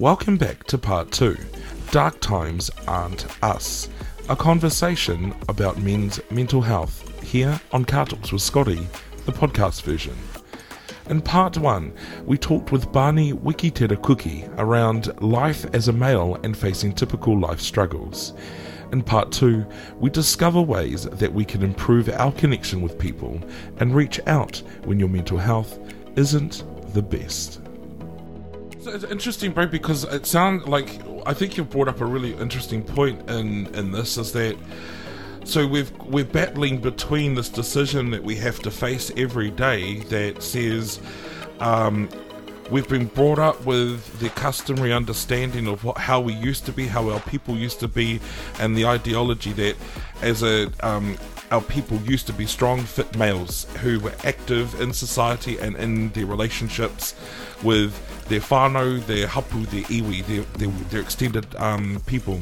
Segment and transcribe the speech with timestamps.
[0.00, 1.36] Welcome back to part two
[1.90, 3.88] Dark Times Aren't Us,
[4.28, 8.86] a conversation about men's mental health here on Car Talks with Scotty,
[9.26, 10.16] the podcast version.
[11.10, 11.92] In part one,
[12.24, 13.98] we talked with Barney Wikitera
[14.56, 18.34] around life as a male and facing typical life struggles.
[18.92, 23.40] In part two, we discover ways that we can improve our connection with people
[23.78, 25.76] and reach out when your mental health
[26.14, 26.62] isn't
[26.94, 27.62] the best.
[28.80, 32.34] So it's interesting, bro, because it sounds like I think you've brought up a really
[32.34, 34.56] interesting point in in this is that
[35.44, 40.42] so we've we're battling between this decision that we have to face every day that
[40.44, 41.00] says
[41.58, 42.08] um,
[42.70, 46.86] we've been brought up with the customary understanding of what, how we used to be,
[46.86, 48.20] how our people used to be,
[48.60, 49.76] and the ideology that
[50.22, 51.16] as a um,
[51.50, 56.10] our people used to be strong, fit males who were active in society and in
[56.10, 57.14] their relationships
[57.62, 57.92] with
[58.28, 62.40] their whānau, their hapu, their iwi, their, their, their extended um, people.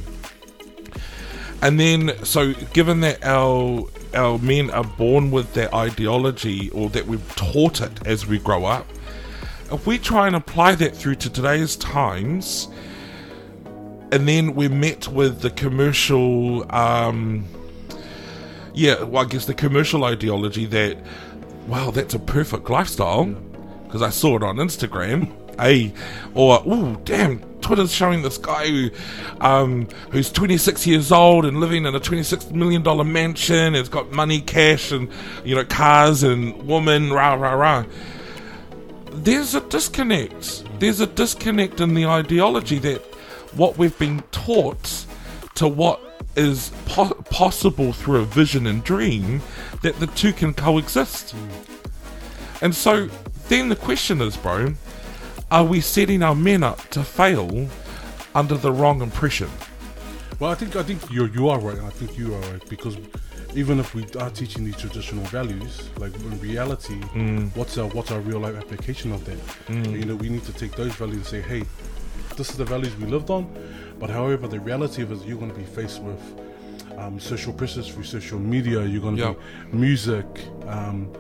[1.62, 7.06] And then, so given that our our men are born with that ideology, or that
[7.06, 8.86] we've taught it as we grow up,
[9.72, 12.68] if we try and apply that through to today's times,
[14.12, 17.44] and then we're met with the commercial, um,
[18.76, 20.98] yeah, well, I guess the commercial ideology that,
[21.66, 25.32] wow, that's a perfect lifestyle, because I saw it on Instagram.
[25.58, 25.94] Hey,
[26.34, 28.90] or oh damn, Twitter's showing this guy who,
[29.40, 33.72] um, who's 26 years old and living in a 26 million dollar mansion.
[33.72, 35.08] Has got money, cash, and
[35.42, 37.10] you know cars and woman.
[37.10, 37.84] Rah rah rah.
[39.10, 40.64] There's a disconnect.
[40.78, 43.00] There's a disconnect in the ideology that
[43.54, 45.06] what we've been taught
[45.54, 49.40] to what is po- possible through a vision and dream
[49.82, 51.34] that the two can coexist.
[52.62, 53.08] And so
[53.48, 54.74] then the question is, bro,
[55.50, 57.68] are we setting our men up to fail
[58.34, 59.50] under the wrong impression?
[60.38, 61.78] Well, I think I think you you are right.
[61.78, 62.98] I think you are right because
[63.54, 67.56] even if we are teaching these traditional values, like in reality, mm.
[67.56, 69.38] what's our what's our real life application of that?
[69.68, 69.98] Mm.
[69.98, 71.64] You know, we need to take those values and say, hey,
[72.36, 73.44] this is the values we lived on.
[73.98, 76.20] But however, the reality is it is you're going to be faced with
[76.98, 78.84] um, social pressures through social media.
[78.84, 79.38] You're going to Yep.
[79.72, 80.26] be music.
[80.66, 81.10] Um,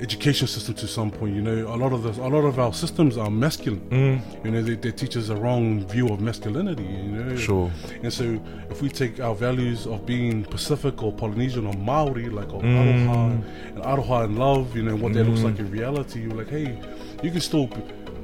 [0.00, 2.72] education system to some point you know a lot of the, a lot of our
[2.72, 4.44] systems are masculine mm.
[4.44, 7.70] you know they, they teach us a wrong view of masculinity you know Sure.
[8.02, 8.40] and so
[8.70, 12.76] if we take our values of being Pacific or Polynesian or Maori like of mm.
[12.76, 13.42] aroha
[13.74, 15.44] and aroha and love you know what that looks mm.
[15.44, 16.78] like in reality you're like hey
[17.22, 17.68] you can still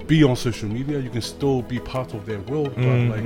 [0.07, 3.25] be on social media you can still be part of their world but like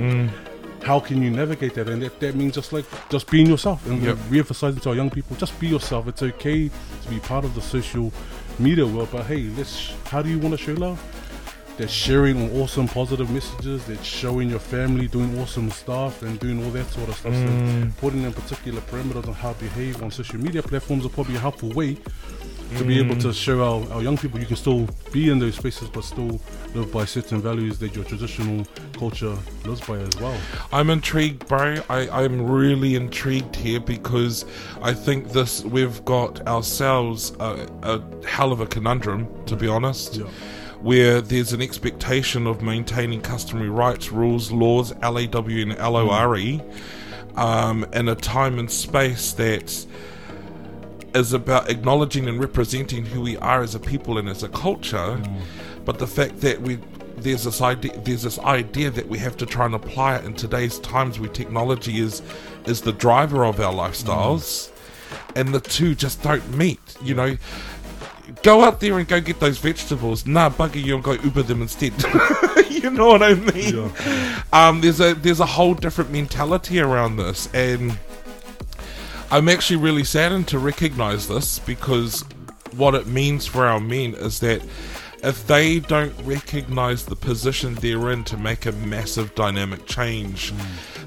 [0.83, 1.87] how can you navigate that?
[1.89, 4.17] And that, that means just like just being yourself and Yep.
[4.29, 6.07] re-emphasizing to our young people, just be yourself.
[6.07, 8.11] It's okay to be part of the social
[8.57, 9.93] media world, but hey, let's.
[10.05, 10.99] How do you want to show love?
[11.79, 13.85] That's sharing awesome positive messages.
[13.85, 17.33] They're showing your family doing awesome stuff and doing all that sort of stuff.
[17.33, 17.95] So mm.
[17.99, 21.39] putting in particular parameters on how to behave on social media platforms are probably a
[21.39, 21.95] helpful way
[22.75, 23.33] to be able to mm.
[23.33, 26.39] show our, our young people you can still be in those spaces but still
[26.75, 30.37] live by certain values that your traditional culture lives by as well.
[30.73, 31.77] I'm intrigued, bro.
[31.89, 34.43] I, I'm really intrigued here because
[34.81, 40.17] I think this we've got ourselves a, a hell of a conundrum, to be honest.
[40.17, 40.27] Yeah.
[40.81, 46.61] Where there's an expectation of maintaining customary rights, rules, laws, LAW and LORE,
[47.35, 49.85] um, in a time and space that
[51.15, 55.21] is about acknowledging and representing who we are as a people and as a culture,
[55.85, 56.77] but the fact that we
[57.17, 60.33] there's this idea there's this idea that we have to try and apply it in
[60.33, 62.21] today's times where technology is
[62.65, 64.71] is the driver of our lifestyles,
[65.35, 66.79] and the two just don't meet.
[67.01, 67.37] You know,
[68.43, 70.25] go out there and go get those vegetables.
[70.25, 71.93] Nah, bugger you and go Uber them instead.
[72.69, 73.91] you know what I mean?
[74.53, 77.97] Um, there's a there's a whole different mentality around this, and
[79.31, 82.23] I'm actually really saddened to recognize this because
[82.75, 84.61] what it means for our men is that
[85.23, 90.53] if they don't recognize the position they're in to make a massive dynamic change,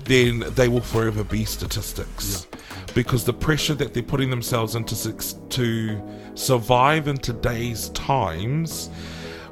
[0.05, 2.47] then they will forever be statistics.
[2.95, 5.13] Because the pressure that they're putting themselves into
[5.49, 6.03] to
[6.35, 8.91] survive in today's times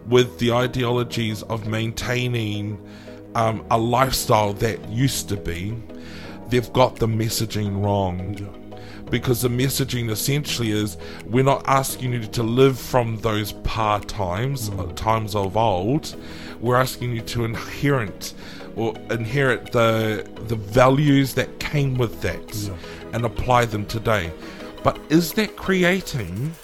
[0.06, 2.84] with the ideologies of maintaining
[3.34, 5.74] um, a lifestyle that used to be,
[6.48, 8.56] they've got the messaging wrong
[9.10, 14.70] because the messaging essentially is we're not asking you to live from those par times,
[14.70, 16.14] uh, times of old.
[16.60, 18.32] We're asking you to inherit
[18.76, 22.70] or inherit the the values that came with that
[23.12, 24.32] and apply them today.
[24.82, 26.54] But is that creating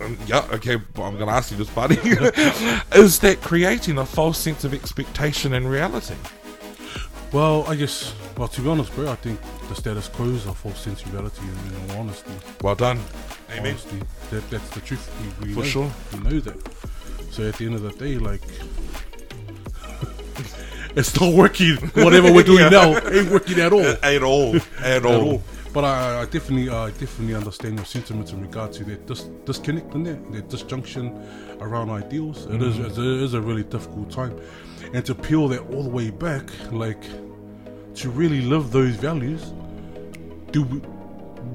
[0.00, 1.96] um, yeah, okay, but I'm going to ask you this, buddy.
[2.94, 6.14] is that creating a false sense of expectation and reality?
[7.32, 8.14] Well, I guess.
[8.36, 11.12] Well, to be honest, bro, I think the status quo is a false sense of
[11.12, 11.42] reality.
[11.42, 12.98] In, in all honesty, Well done.
[13.50, 13.66] Amen.
[13.72, 15.38] honesty, that, that's the truth.
[15.40, 15.92] We, we For know, sure.
[16.12, 16.74] we know that.
[17.30, 18.42] So at the end of the day, like,
[20.96, 21.76] it's not working.
[21.94, 22.68] Whatever we're doing Yeah.
[22.70, 23.84] now ain't working at all.
[24.02, 24.56] At all.
[24.80, 25.42] At all.
[25.72, 29.28] But I, I definitely, uh, I definitely understand your sentiments in regard to that dis-
[29.44, 31.16] disconnect in there, that disjunction
[31.60, 32.46] around ideals.
[32.46, 34.36] It is, it is a really difficult time,
[34.92, 37.00] and to peel that all the way back, like
[37.94, 39.52] to really live those values,
[40.50, 40.80] do we,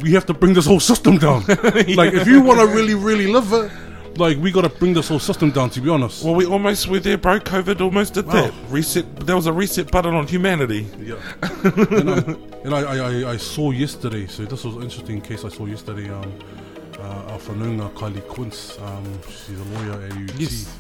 [0.01, 1.43] we have to bring this whole system down?
[1.95, 3.69] Like, if you want to really, really live it,
[4.17, 5.69] like we got to bring this whole system down.
[5.71, 7.39] To be honest, Well, we almost were there, bro.
[7.39, 8.53] COVID almost did that.
[8.69, 9.25] Reset.
[9.25, 10.87] There was a reset button on humanity.
[10.99, 11.15] Yeah.
[11.63, 12.21] and I,
[12.63, 16.09] and I, I, I, saw yesterday, so this was an interesting case I saw yesterday.
[16.09, 16.31] Um,
[16.99, 20.39] uh, our whanaunga Kylie Quince, um, she's a lawyer at UT.
[20.39, 20.75] Yes.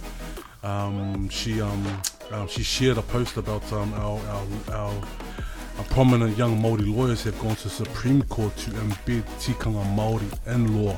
[0.63, 4.93] Um, she um, um, she shared a post about um, our, our, our,
[5.77, 10.83] our prominent young Maori lawyers have gone to Supreme Court to embed tikanga Maori in
[10.83, 10.97] law.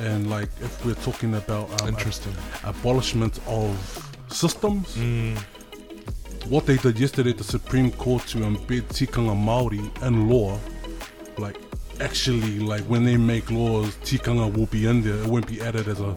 [0.00, 2.34] And like, if we're talking about um, Interesting.
[2.64, 3.68] abolishment of
[4.28, 5.38] systems, Mm.
[6.48, 10.58] what they did yesterday at the Supreme Court to embed tikanga Maori in law,
[11.38, 11.56] like
[12.00, 15.14] actually, like when they make laws, tikanga will be in there.
[15.22, 16.16] It won't be added as a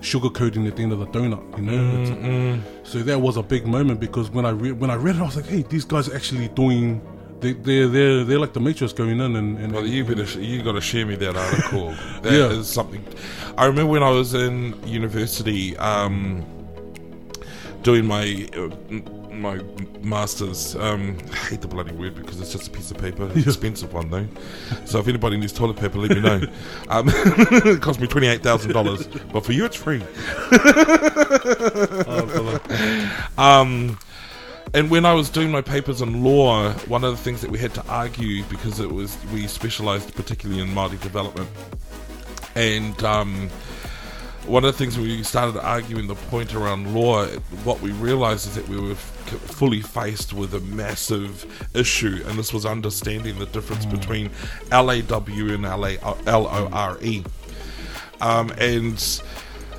[0.00, 1.42] sugar coating at the end of the donut.
[1.58, 2.02] You know.
[2.02, 5.20] It's- So that was a big moment because when I re- when I read it,
[5.20, 7.00] I was like, hey, these guys are actually doing.
[7.40, 10.36] They, they're they're they're like the Matrix going in and, and Well, you better sh-
[10.36, 11.94] you got to share me that article.
[12.22, 12.62] That is Yeah.
[12.62, 13.04] something.
[13.56, 16.44] I remember when I was in university, um,
[17.82, 18.68] doing my uh,
[19.32, 19.60] my
[20.02, 20.74] masters.
[20.74, 24.10] Um, I hate the bloody word because it's just a piece of paper, expensive one
[24.10, 24.26] though.
[24.84, 26.40] So if anybody needs toilet paper, let me know.
[26.88, 30.02] Um, it cost me twenty eight thousand dollars, but for you it's free.
[33.36, 33.98] Um,
[34.74, 37.58] and when I was doing my papers in law, one of the things that we
[37.58, 41.48] had to argue because it was we specialised particularly in Māori development,
[42.54, 43.48] and um,
[44.48, 47.26] one of the things we started arguing the point around law,
[47.64, 52.52] what we realised is that we were fully faced with a massive issue, and this
[52.52, 54.30] was understanding the difference between
[54.72, 54.94] LAW
[55.26, 57.24] and LA, LORE.
[58.20, 58.98] Um, and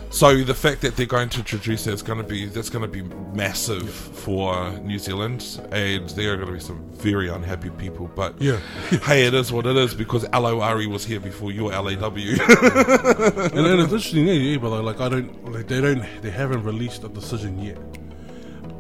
[0.09, 2.81] so the fact that they're going to introduce that is going to be that's going
[2.81, 3.03] to be
[3.33, 8.09] massive for New Zealand, and there are going to be some very unhappy people.
[8.15, 8.57] But Yeah.
[9.03, 11.85] hey, it is what it is because LORE was here before your LAW.
[11.91, 16.63] and then it's interesting, yeah, yeah, but like I don't, like they don't, they haven't
[16.63, 17.77] released a decision yet.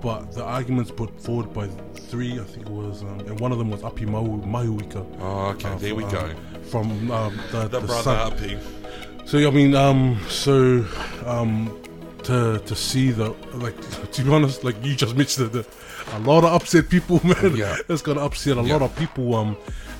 [0.01, 3.57] But the arguments put forward by three, I think it was, um, and one of
[3.57, 5.05] them was Api Mau, Mauika.
[5.19, 6.35] oh, okay, there we um, go.
[6.71, 8.33] From um, the, The the brother son.
[8.33, 8.78] Api.
[9.29, 10.83] So I mean, um, so
[11.27, 11.79] um,
[12.23, 13.75] to to see the like,
[14.13, 15.67] to be honest, like you just mentioned, it,
[16.13, 17.55] a lot of upset people, man.
[17.55, 17.77] Yeah.
[17.87, 18.73] it's gonna upset a Yeah.
[18.73, 19.35] lot of people.
[19.35, 19.55] Um,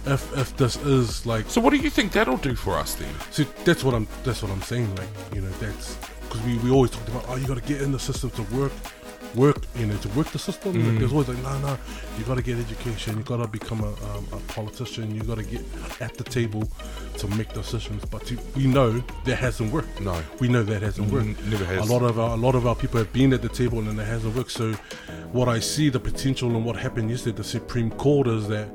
[0.07, 3.13] if if this is like So what do you think that'll do for us then?
[3.29, 4.07] See, that's what I'm.
[4.23, 4.95] That's what I'm saying.
[4.95, 7.25] Like, you know, that's because we, we always talked about.
[7.27, 8.71] Oh, you got to get in the system to work,
[9.35, 9.57] work.
[9.75, 10.73] You know, to work the system.
[10.73, 11.77] Like, there's always like, nah, nah.
[12.17, 13.17] You got to get education.
[13.17, 15.13] You got to become a, um, a politician.
[15.15, 15.61] You got to get
[15.99, 16.67] at the table
[17.17, 18.03] to make decisions.
[18.05, 20.01] But to, we know that hasn't worked.
[20.01, 20.21] No.
[20.39, 21.27] we know that hasn't worked.
[21.27, 21.89] Mm, never has.
[21.89, 23.99] A lot of our, a lot of our people have been at the table and
[23.99, 24.51] it hasn't worked.
[24.51, 24.73] So,
[25.31, 28.67] what I see the potential and what happened yesterday, at the Supreme Court is that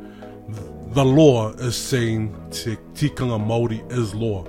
[0.94, 4.46] the law is saying te, tikanga Maori is law,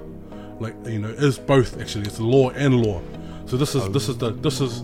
[0.60, 2.05] like you know, is both actually.
[2.05, 3.01] It's law and law.
[3.46, 4.84] So this is this is the this is,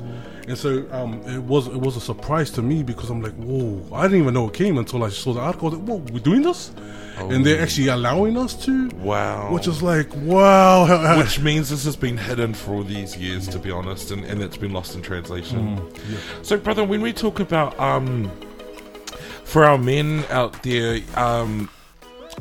[0.51, 3.81] and so um, it was it was a surprise to me because I'm like, whoa,
[3.95, 5.69] I didn't even know it came until I saw the article.
[5.69, 6.71] Like, whoa, we're doing this,
[7.17, 9.53] and they're actually allowing us to, Wow.
[9.53, 11.17] which is like, wow.
[11.17, 14.41] Which means this has been hidden for all these years, to be honest, and, and
[14.41, 15.79] it's been lost in translation.
[16.41, 18.29] So, brother, when we talk about um,
[19.45, 21.69] for our men out there, um,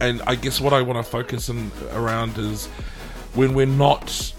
[0.00, 2.66] and I guess what I want to focus in around is
[3.34, 4.34] when we're not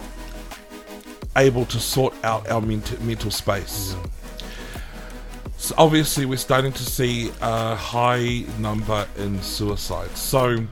[1.38, 3.96] able to sort out our ment- mental space.
[5.58, 10.10] So obviously, we're starting to see a high number in suicide.
[10.18, 10.66] So,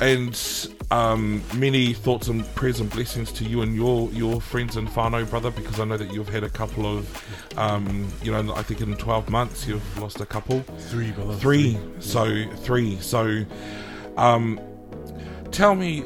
[0.00, 4.90] and um, many thoughts and prayers and blessings to you and your your friends and
[4.90, 8.62] Fano brother, because I know that you've had a couple of, um, you know, I
[8.62, 10.60] think in 12 months you've lost a couple.
[10.60, 11.34] Three, brother.
[11.34, 11.76] Three.
[11.98, 12.96] So, three.
[13.00, 13.44] So,
[14.16, 14.60] um,
[15.50, 16.04] tell me,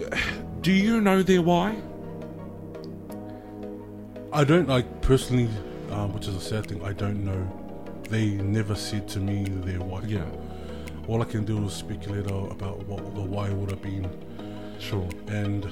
[0.62, 1.76] do you know their why?
[4.34, 5.48] I don't like personally,
[5.90, 6.82] um, which is a sad thing.
[6.84, 7.42] I don't know.
[8.10, 10.02] They never said to me their why.
[10.06, 10.24] Yeah,
[11.08, 14.08] All I can do is speculate uh, about what the why would have been,
[14.80, 15.08] sure.
[15.28, 15.66] and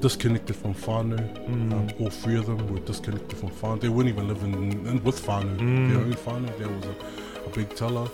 [0.00, 1.18] disconnected from whānau.
[1.48, 1.72] Mm.
[1.72, 3.80] Um, all three of them were disconnected from whānau.
[3.80, 4.52] They weren't even living
[4.86, 5.88] in, with whānau, Mm.
[5.90, 6.58] their own whānau.
[6.58, 6.94] There was a,
[7.46, 8.08] a big teller,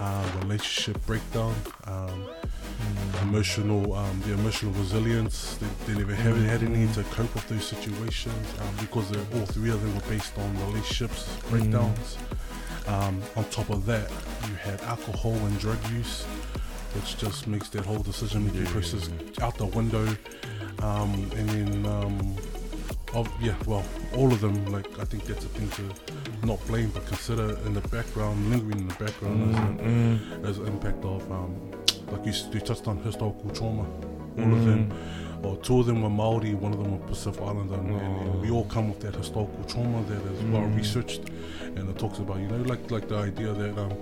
[0.00, 1.54] um, relationship breakdown,
[1.84, 2.24] um,
[3.28, 5.58] emotional, um, the emotional resilience.
[5.58, 9.70] They, they never had, had any to cope with those situations um, because all three
[9.70, 12.16] of them were based on relationships breakdowns.
[12.86, 14.10] Um, on top of that,
[14.48, 16.24] you had alcohol and drug use,
[16.94, 18.70] which just makes that whole decision making Yeah.
[18.72, 19.10] process
[19.42, 20.06] out the window.
[20.80, 22.36] Um, and then, um,
[23.14, 23.84] of, yeah, well,
[24.16, 27.74] all of them, like, I think that's a thing to not blame, but consider in
[27.74, 30.44] the background, lingering in the background Mm.
[30.44, 31.50] as, a, as an impact of, um,
[32.12, 33.86] like you, you touched on historical trauma.
[34.38, 34.92] All of them,
[35.42, 38.38] or two of them were Maori, one of them were Pacific Islander, and, and Oh.
[38.40, 40.76] we all come with that historical trauma that is well Mm.
[40.76, 41.22] researched,
[41.76, 43.92] and it talks about you know like like the idea that um,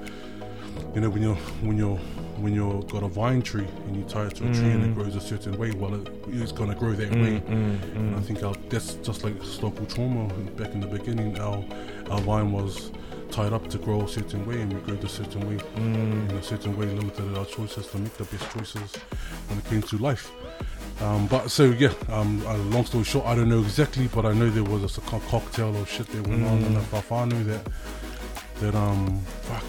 [0.95, 1.97] you know when you're when you're
[2.43, 4.91] when you're got a vine tree and you tie it to a tree and it
[4.91, 4.95] Mm.
[4.95, 7.41] grows a certain way, well it is going to grow that Mm, way.
[7.41, 8.25] mm, And I mm.
[8.27, 10.29] think our, that's just like historical trauma.
[10.59, 11.65] Back in the beginning, our
[12.11, 12.91] our vine was
[13.31, 15.57] tied up to grow a certain way, and we grew a certain way.
[15.77, 16.31] Mm.
[16.31, 18.95] In a certain way, limited our choices to make the best choices
[19.49, 20.31] when it came to life.
[21.03, 24.33] Um, but so yeah, um, uh, long story short, I don't know exactly, but I
[24.33, 26.85] know there was a, co- cocktail of shit that went on in the Mm.
[27.03, 27.67] Fafanu that
[28.61, 29.65] that um fuck.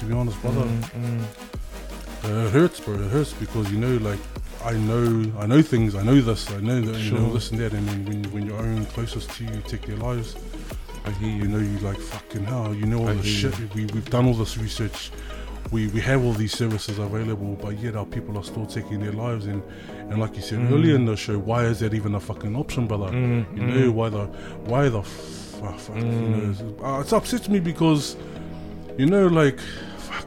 [0.00, 1.24] To be honest, brother, Mm, mm.
[2.24, 2.94] uh, it hurts, bro.
[2.94, 4.18] It hurts because you know, like,
[4.64, 5.94] I know, I know things.
[5.94, 6.50] I know this.
[6.50, 6.98] I know that.
[6.98, 7.72] You know this and that.
[7.72, 10.36] And then when when your own closest to you take their lives,
[11.04, 12.74] I hear you know, you like fucking hell.
[12.74, 13.54] You know all I the shit.
[13.74, 15.10] We we've done all this research.
[15.72, 19.12] We we have all these services available, but yet our people are still taking their
[19.12, 19.46] lives.
[19.46, 19.62] And
[20.10, 20.72] and like you said Mm.
[20.72, 23.10] earlier in the show, why is that even a fucking option, brother?
[23.12, 23.74] Mm, You mm.
[23.86, 24.24] know why the
[24.66, 26.30] why the fuck, fuck you Mm.
[26.30, 28.16] know it's, uh, it's upsets me because
[28.98, 29.60] you know like
[29.98, 30.26] fuck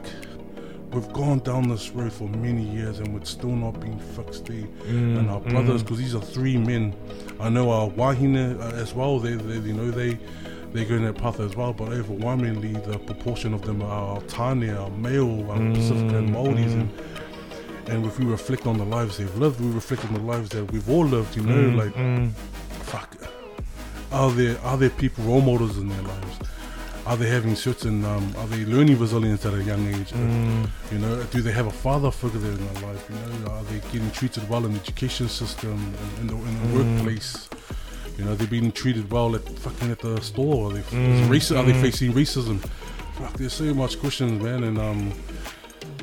[0.92, 4.66] we've gone down this road for many years and we're still not being fixed there
[4.88, 5.84] Mm, and our brothers mm.
[5.86, 6.94] because these are three men
[7.38, 10.18] I know our wahine uh, as well they, they you know they
[10.74, 14.70] they go in that path as well but overwhelmingly the proportion of them are Tane,
[14.70, 16.80] our male our Mm, Pacific and Māoris mm.
[16.80, 16.90] and
[17.86, 20.70] and if we reflect on the lives they've lived we reflect on the lives that
[20.72, 22.30] we've all lived you know Mm, like mm.
[22.92, 23.16] fuck
[24.12, 26.36] are there are there people role models in their lives
[27.06, 30.68] are they having certain um, are they learning resilience at a young age Mm.
[30.92, 33.64] you know do they have a father figure there in their life you know are
[33.64, 36.74] they getting treated well in the education system and in the, in the Mm.
[36.78, 37.48] workplace
[38.18, 41.56] you know they're being treated well at fucking at the store are they, Mm, raci-
[41.58, 41.80] are they mm.
[41.82, 42.58] facing racism
[43.14, 45.12] fuck there's so much questions man and um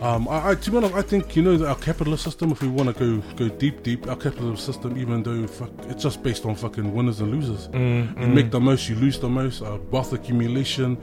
[0.01, 2.51] um, I, I, to be honest, I think you know that our capitalist system.
[2.51, 6.01] If we want to go go deep, deep, our capitalist system, even though fuck, it's
[6.01, 7.67] just based on fucking winners and losers.
[7.67, 8.33] Mm, You mm.
[8.33, 9.61] make the most, you lose the most.
[9.61, 10.97] Uh, wealth accumulation.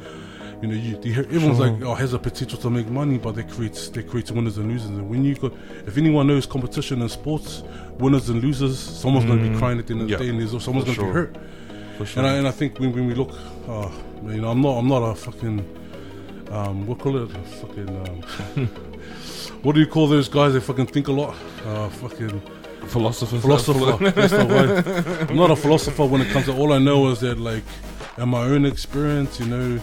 [0.61, 1.71] You know, you, you hear, everyone's Sure.
[1.71, 4.69] like, oh, has a potential to make money, but they create they create winners and
[4.69, 4.89] losers.
[4.91, 5.53] And when you got,
[5.87, 7.63] if anyone knows competition in sports,
[7.99, 9.59] winners and losers, someone's going to be Mm.
[9.59, 11.07] crying at the end of the day, and there's someone's going to sure.
[11.07, 11.37] be hurt.
[12.09, 12.23] Sure.
[12.23, 13.33] And I, and I think when, when we look,
[13.69, 13.89] uh,
[14.25, 15.59] you know, I'm not I'm not a fucking
[16.51, 17.89] um, what call it, fucking.
[17.89, 18.67] Um,
[19.63, 21.35] what do you call those guys that fucking think a lot?
[21.67, 22.41] Uh, fucking
[22.87, 23.39] philosopher.
[23.39, 23.97] philosopher.
[24.11, 25.31] That's the word.
[25.31, 26.57] I'm not a philosopher when it comes to.
[26.57, 27.65] All I know is that, like,
[28.17, 29.81] in my own experience, you know,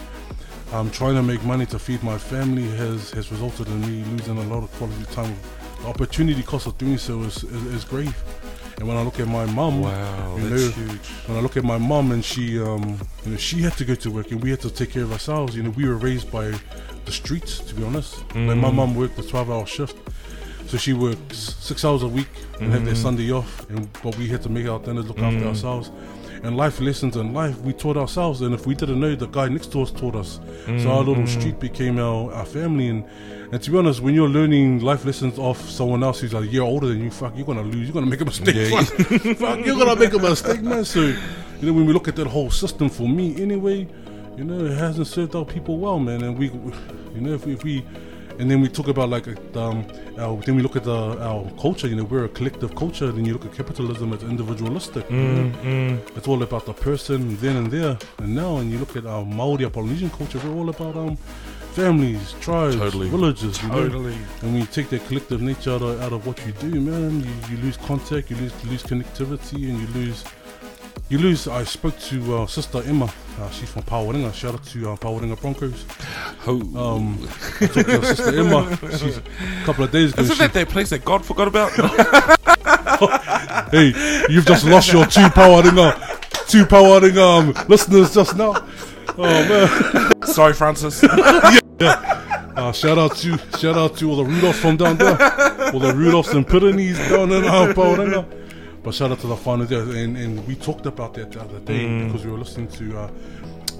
[0.72, 4.36] I'm trying to make money to feed my family has has resulted in me losing
[4.38, 5.34] a lot of quality time.
[5.82, 8.14] The opportunity cost of doing so is is, is grave.
[8.78, 11.06] And when I look at my mum, Wow, You know, huge.
[11.26, 13.94] when I look at my mum and she, um, you know, she had to go
[13.94, 15.56] to work and we had to take care of ourselves.
[15.56, 16.52] You know, we were raised by
[17.06, 18.18] the streets, to be honest.
[18.34, 18.74] Like my Mm.
[18.74, 19.96] mum worked a 12-hour shift,
[20.66, 22.28] so she worked six hours a week
[22.60, 23.02] and had their Mm.
[23.06, 23.64] Sunday off.
[23.70, 25.48] And but we had to make our dinners, look after Mm.
[25.52, 25.90] ourselves.
[26.42, 28.40] And life lessons and life, we taught ourselves.
[28.42, 30.38] And if we didn't know, the guy next to us taught us.
[30.82, 31.28] So our little Mm, mm.
[31.28, 32.88] street became our, our family.
[32.88, 33.04] And
[33.52, 36.46] and to be honest, when you're learning life lessons off someone else who's like a
[36.48, 37.86] year older than you, fuck, you're gonna lose.
[37.86, 38.56] You're gonna make a mistake.
[38.56, 40.84] Yeah, fuck, fuck, you're gonna make a mistake, man.
[40.84, 41.16] So, you
[41.62, 43.86] know, when we look at that whole system, for me anyway,
[44.36, 46.22] you know, it hasn't served our people well, man.
[46.22, 46.46] And we,
[47.14, 47.84] you know, if we, if we
[48.38, 49.26] and then we talk about like
[49.56, 49.86] um,
[50.18, 51.88] our, then we look at the, our culture.
[51.88, 53.10] You know, we're a collective culture.
[53.10, 55.08] Then you look at capitalism as individualistic.
[55.08, 56.16] Mm, mm.
[56.16, 58.58] It's all about the person then and there and now.
[58.58, 60.38] And you look at our Maori, our Polynesian culture.
[60.38, 61.16] We're all about um,
[61.72, 63.08] families, tribes, Totally.
[63.08, 63.62] villages.
[63.62, 63.74] You know?
[63.74, 64.14] Totally.
[64.42, 67.22] And when you take that collective nature out of, out of what you do, man,
[67.22, 70.24] you, you lose contact, you lose you lose connectivity, and you lose
[71.08, 71.46] you lose.
[71.48, 73.12] I spoke to uh, Sister Emma.
[73.40, 74.32] Uh, she's from Pawarenga.
[74.34, 75.84] Shout out to uh, Pawarenga Broncos.
[76.40, 76.52] Ho.
[76.74, 77.28] Um,
[77.60, 78.76] I talked to Sister Emma.
[78.98, 79.22] She's a
[79.64, 80.22] couple of days ago.
[80.22, 81.70] Isn't she- that that place that God forgot about?
[83.70, 83.92] hey,
[84.28, 88.54] you've just lost your two Pawarenga, two Pawarenga um, listeners just now.
[89.18, 90.12] Oh man.
[90.26, 91.04] Sorry, Francis.
[92.56, 95.10] Uh, shout out to shout out to all the Rudolphs from down there,
[95.74, 98.24] all the Rudolphs and Pyrenees down in uh, Pawarenga.
[98.86, 101.86] But shout out to the whānau and, and we talked about that the other day
[101.86, 102.06] Mm.
[102.06, 103.10] because we were listening to uh,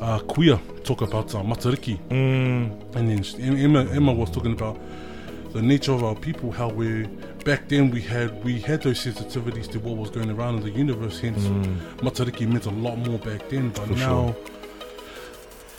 [0.01, 4.77] uh, Queer talk about uh, Matariki, Mm, and then Emma, Emma was talking about
[5.53, 7.07] the nature of our people, how we
[7.45, 10.71] back then we had we had those sensitivities to what was going around in the
[10.71, 11.21] universe.
[11.21, 11.45] Hence,
[12.03, 13.93] Matariki meant a lot more back then, but Mm.
[13.93, 14.09] For now.
[14.09, 14.37] sure.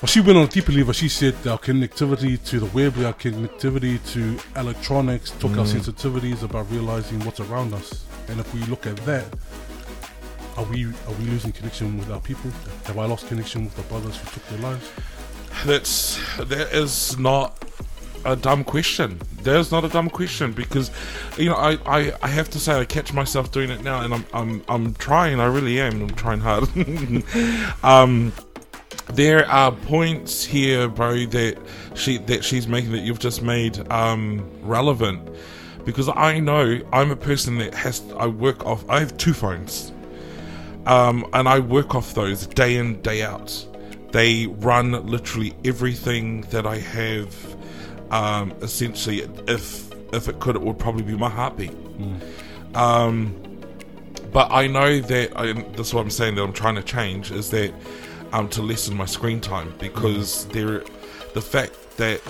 [0.01, 0.93] Well, she went on a deeper level.
[0.93, 5.75] She said our connectivity to the web, our connectivity to electronics, took our Mm.
[5.81, 8.05] sensitivities about realizing what's around us.
[8.29, 9.25] And if we look at that,
[10.57, 12.51] are we are we losing connection with our people?
[12.85, 14.89] Have I lost connection with the brothers who took their lives?
[15.65, 17.63] that's that is not
[18.25, 19.19] a dumb question.
[19.43, 20.91] That is not a dumb question because,
[21.37, 24.13] you know, I, I, I have to say I catch myself doing it now, and
[24.13, 25.39] I'm I'm I'm trying.
[25.39, 26.01] I really am.
[26.01, 26.67] I'm trying hard.
[27.83, 28.33] um,
[29.13, 31.57] there are points here, bro, that
[31.95, 35.29] she that she's making that you've just made um relevant
[35.87, 38.83] because I know I'm a person that has I work off.
[38.89, 39.93] I have two phones.
[40.85, 43.65] um, and I work off those day in day out.
[44.11, 47.33] They run literally everything that I have.
[48.11, 51.73] Um, essentially, if if it could, it would probably be my heartbeat.
[52.75, 53.33] Um,
[54.33, 57.31] but I know that I, this is what I'm saying that I'm trying to change
[57.31, 57.73] is that
[58.33, 60.83] um, to lessen my screen time because there,
[61.33, 62.21] the fact that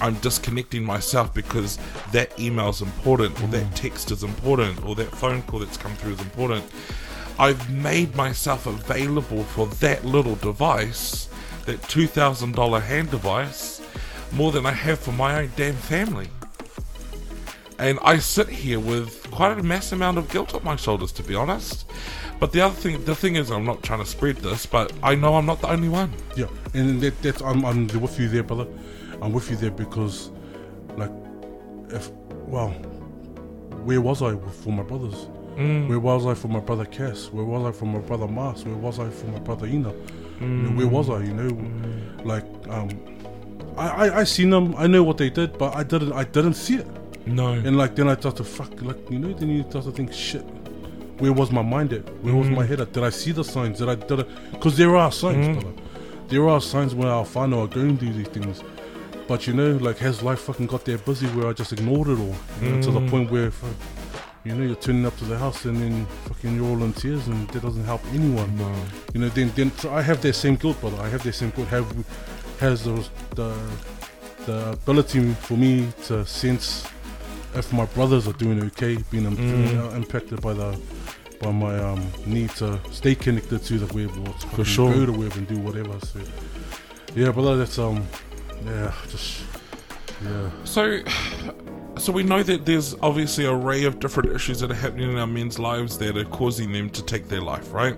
[0.00, 1.78] I'm disconnecting myself because
[2.12, 3.74] that email is important, or that mm-hmm.
[3.74, 6.64] text is important, or that phone call that's come through is important.
[7.38, 11.28] I've made myself available for that little device,
[11.66, 13.82] that $2,000 hand device,
[14.32, 16.28] more than I have for my own damn family.
[17.78, 21.22] And I sit here with quite a mass amount of guilt on my shoulders, to
[21.22, 21.84] be honest.
[22.40, 25.14] But the other thing, the thing is, I'm not trying to spread this, but I
[25.14, 26.12] know I'm not the only one.
[26.36, 28.66] Yeah, and that, that's I'm, I'm with you there, brother.
[29.22, 30.30] I'm with you there because,
[30.96, 31.10] like,
[31.90, 32.10] if
[32.46, 32.70] well,
[33.84, 35.28] where was I for my brothers?
[35.56, 35.88] Mm.
[35.88, 37.30] Where was I for my brother Cass?
[37.32, 38.64] Where was I for my brother Mars?
[38.64, 39.92] Where was I for my brother Ina?
[40.40, 41.20] You know, where was I?
[41.20, 42.26] You know, mm.
[42.26, 42.90] like um,
[43.76, 44.74] I, I I seen them.
[44.76, 46.12] I know what they did, but I didn't.
[46.12, 46.86] I didn't see it.
[47.26, 47.52] No.
[47.52, 50.12] And like then I start to fuck like you know then you start to think
[50.12, 50.44] shit.
[51.18, 52.06] Where was my mind at?
[52.22, 52.68] Where was my mm.
[52.68, 52.92] head at?
[52.92, 53.78] Did I see the signs?
[53.78, 54.24] Did I did I?
[54.52, 55.76] Because there are signs, brother.
[56.28, 58.62] There are signs where our whānau are going through these things.
[59.28, 62.18] But you know, like has life fucking got there busy where I just ignored it
[62.18, 63.50] all you know, to the point where,
[64.44, 67.26] you know, you're turning up to the house and then fucking you're all in tears
[67.26, 68.56] and that doesn't help anyone.
[68.56, 68.72] No.
[69.14, 71.00] You know, then then so I have that same guilt, brother.
[71.02, 71.68] I have that same guilt.
[71.68, 71.86] Have
[72.60, 73.52] has those, the
[74.46, 76.86] the ability for me to sense
[77.54, 79.96] if my brothers are doing okay, being Mm.
[79.96, 80.78] impacted by the
[81.40, 84.92] by my um, need to stay connected to the web or to sure.
[84.94, 85.98] go to the web and do whatever.
[86.06, 86.20] So
[87.14, 88.06] yeah, brother, that's um
[88.64, 89.42] yeah, just
[90.24, 90.50] yeah.
[90.64, 91.00] So,
[91.98, 95.18] so we know that there's obviously a array of different issues that are happening in
[95.18, 97.96] our men's lives that are causing them to take their life, right?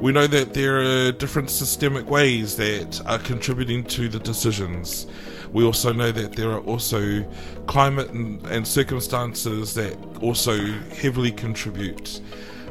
[0.00, 5.06] We know that there are different systemic ways that are contributing to the decisions.
[5.52, 7.22] We also know that there are also
[7.66, 10.56] climate and, and circumstances that also
[10.94, 12.20] heavily contribute.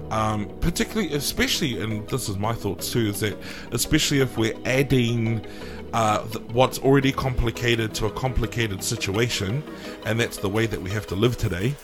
[0.09, 3.37] Um, particularly, especially, and this is my thoughts too, is that
[3.73, 5.45] especially if we're adding
[5.93, 9.63] uh, th- what's already complicated to a complicated situation,
[10.05, 11.75] and that's the way that we have to live today,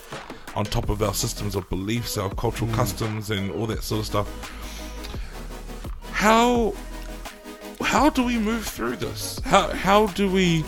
[0.55, 4.05] on top of our systems of beliefs, our cultural customs, and all that sort of
[4.05, 4.27] stuff.
[6.11, 6.73] How
[7.81, 9.39] how do we move through this?
[9.39, 10.63] How how do we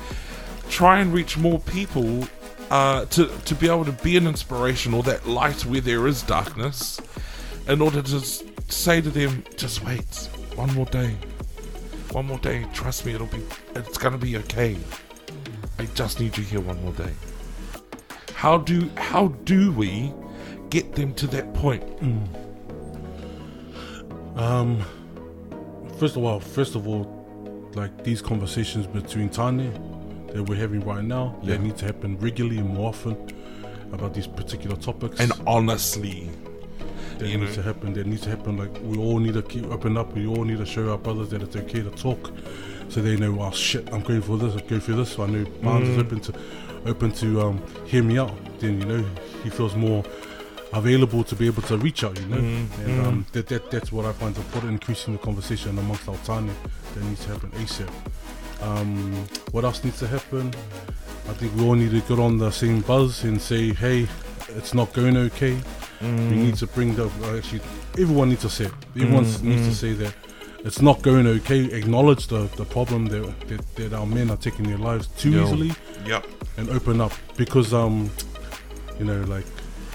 [0.70, 2.28] try and reach more people
[2.70, 6.22] uh, to to be able to be an inspiration or that light where there is
[6.24, 7.00] darkness,
[7.68, 11.16] in order to say to them, just wait one more day,
[12.12, 12.66] one more day.
[12.74, 13.42] Trust me, it'll be
[13.76, 14.78] it's gonna be okay.
[15.80, 17.14] I just need you here one more day.
[18.34, 20.14] How do how do we
[20.70, 21.84] get them to that point?
[24.36, 24.84] Um,
[25.98, 29.72] first of all, first of all, like these conversations between Tane
[30.34, 31.58] that we're having right now, Yeah.
[31.58, 33.16] they need to happen regularly and more often
[33.92, 35.20] about these particular topics.
[35.20, 36.30] And honestly,
[37.20, 37.94] that you needs know- to happen.
[37.94, 38.58] That needs to happen.
[38.58, 40.14] Like we all need to keep open up.
[40.16, 42.32] We all need to show our brothers that it's okay to talk,
[42.90, 43.38] so they know.
[43.42, 44.54] Oh shit, I'm going for this.
[44.60, 45.12] I'm going for this.
[45.14, 45.92] So I know Barnes Mm.
[45.94, 46.34] is open to
[46.86, 48.34] open to um, hear me out.
[48.60, 49.06] Then you know
[49.44, 50.04] he feels more
[50.74, 52.20] available to be able to reach out.
[52.20, 54.72] You know, Mm, and um, that, that that's what I find important.
[54.74, 56.50] Increasing the conversation amongst our tane
[56.94, 57.90] that needs to happen ASAP.
[58.62, 59.14] Um,
[59.52, 60.52] what else needs to happen?
[61.30, 64.08] I think we all need to get on the same buzz and say, hey,
[64.58, 65.58] it's not going okay.
[66.02, 66.08] We
[66.46, 67.06] need to bring the
[67.38, 67.62] actually
[68.00, 68.74] everyone needs to say it.
[68.96, 69.70] Everyone Mm, needs mm.
[69.70, 70.14] to say that
[70.66, 71.66] it's not going okay.
[71.80, 75.44] Acknowledge the, the problem that, that that our men are taking their lives too Yeah.
[75.44, 75.72] easily
[76.06, 76.26] Yep.
[76.58, 78.10] and open up because um
[79.00, 79.46] you know like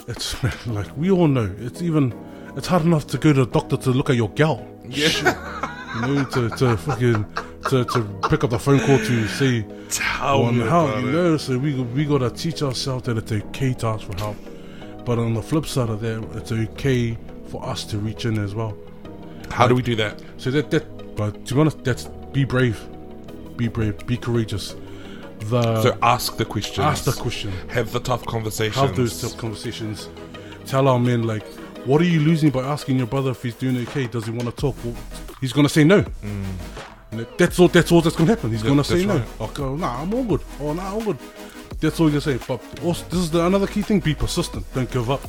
[0.09, 0.27] it's
[0.67, 1.49] like we all know.
[1.61, 2.13] It's even
[2.57, 4.61] it's hard enough to go to the doctor to look at your gout.
[4.89, 5.69] Yeah.
[5.95, 7.25] You know, to, to fucking
[7.69, 11.37] to, to pick up the phone call to say Tell on how you know.
[11.37, 14.37] So we we gotta teach ourselves that it's okay to ask for help,
[15.05, 17.17] but on the flip side of that, it's okay
[17.49, 18.77] for us to reach in as well.
[19.51, 20.21] How do we do that?
[20.39, 22.81] So that that, but to be honest, that's be brave,
[23.57, 24.75] be brave, be courageous.
[25.51, 26.79] The So ask the questions.
[26.79, 28.77] ask the question, Have the tough conversations.
[28.77, 30.09] have those tough conversations.
[30.67, 31.45] Tell our men like,
[31.85, 34.07] what are you losing by asking your brother if he's doing okay?
[34.07, 34.77] Does he want to talk?
[34.85, 34.95] Well,
[35.41, 36.05] he's gonna say no.
[37.11, 37.69] That- that's all.
[37.69, 38.51] That's all that's gonna happen.
[38.53, 38.65] He's Mm.
[38.65, 39.15] Yep, gonna say that's no.
[39.17, 39.51] right.
[39.51, 40.41] Okay, oh, nah, I'm all good.
[40.61, 41.19] Oh, nah, I'm all good.
[41.83, 42.41] That's all you're saying.
[42.49, 44.65] But also, this is the, another key thing: be persistent.
[44.75, 45.21] Don't give up.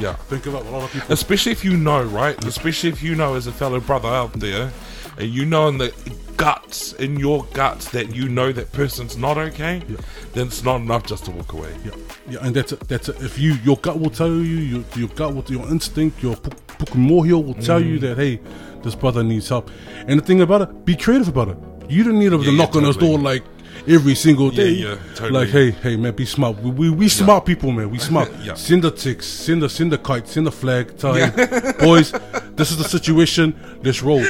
[0.00, 0.16] Yeah.
[0.30, 0.64] Don't give up.
[0.64, 1.12] A lot of people.
[1.12, 2.42] Especially if you know, right?
[2.44, 4.70] Especially if you know as a fellow brother out there,
[5.18, 5.92] and you know in the
[6.36, 9.96] guts, in your guts, that you know that person's not okay, Yeah.
[10.34, 11.74] then it's not enough just to walk away.
[11.84, 11.90] Yeah,
[12.30, 12.80] yeah, and that's it.
[12.86, 13.20] That's it.
[13.20, 16.50] If you your gut will tell you, your, your gut will, your instinct, your pu-
[16.78, 17.88] pukumohio will tell Mm.
[17.88, 18.38] you that hey,
[18.84, 19.68] this brother needs help.
[20.06, 21.58] And the thing about it, be creative about it.
[21.88, 23.42] You don't need to Yeah, knock yeah, on his door like
[23.88, 24.70] every single day.
[24.70, 25.30] yeah, totally.
[25.30, 26.58] Like hey, hey man, be smart.
[26.62, 27.90] We we, we smart people, man.
[27.90, 28.30] We smart.
[28.42, 28.54] Yeah.
[28.54, 30.96] Send the text, send the send the kite, send the flag.
[30.98, 31.30] Tell him,
[31.78, 32.12] boys,
[32.56, 33.54] this is the situation.
[33.82, 34.22] Let's roll.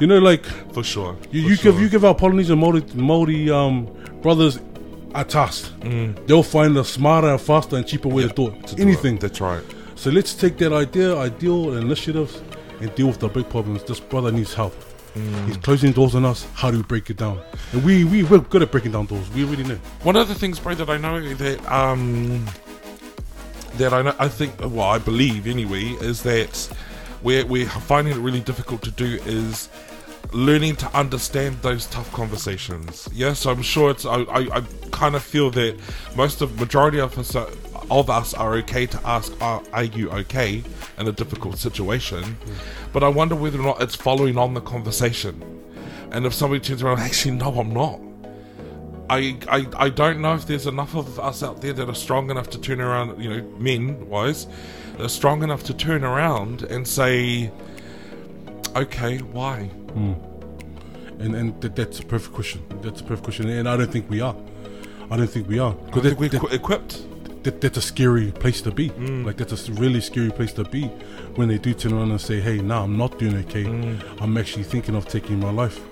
[0.00, 1.16] You know, like For sure.
[1.30, 1.72] you, For you sure.
[1.72, 3.86] give you give our Polynesian Maori, Maori um,
[4.22, 4.58] brothers
[5.14, 5.72] a task.
[6.26, 8.66] They'll find a smarter, and faster, and cheaper way to do it.
[8.68, 9.16] to do Anything.
[9.16, 9.20] it.
[9.22, 9.62] That's right.
[9.96, 12.40] So let's take that idea, ideal, and initiatives,
[12.80, 13.82] and deal with the big problems.
[13.84, 14.74] This brother needs help.
[15.14, 16.46] He's closing doors on us.
[16.54, 17.40] How do we break it down?
[17.72, 19.28] And we we we're good at breaking down doors.
[19.30, 19.78] We really know.
[20.02, 22.46] One of the things, bro, that I know that um
[23.74, 26.68] that I know, I think, well, I believe anyway, is that
[27.22, 29.68] we're we're finding it really difficult to do is
[30.32, 33.08] learning to understand those tough conversations.
[33.12, 34.04] Yes, yeah, so I'm sure it's.
[34.04, 35.78] I, I, I kind of feel that
[36.16, 37.48] most of majority of us are,
[37.90, 40.62] of us are okay to ask, are, "Are you okay?"
[40.98, 42.52] in a difficult situation, hmm.
[42.92, 45.42] but I wonder whether or not it's following on the conversation.
[46.12, 48.00] And if somebody turns around, actually, no, I'm not.
[49.08, 52.30] I, I, I don't know if there's enough of us out there that are strong
[52.30, 54.46] enough to turn around, you know, men wise,
[54.96, 57.50] that are strong enough to turn around and say,
[58.76, 59.64] okay, why?
[59.64, 60.12] Hmm.
[61.18, 62.62] And and th- that's a perfect question.
[62.82, 63.48] That's a perfect question.
[63.48, 64.36] And I don't think we are.
[65.10, 65.74] I don't think we are.
[65.92, 67.02] I think we're equi- equipped.
[67.42, 68.90] That, that's a scary place to be.
[68.90, 69.24] Mm.
[69.24, 70.84] Like that's a really scary place to be
[71.36, 73.64] when they do turn around and say, "Hey, nah, I'm not doing okay.
[74.20, 75.86] I'm actually thinking of taking my life." Mm.